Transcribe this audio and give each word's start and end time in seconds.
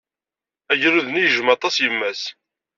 Agrud-nni 0.71 1.21
yejjem 1.21 1.47
aṭas 1.55 1.75
yemma-s. 1.83 2.21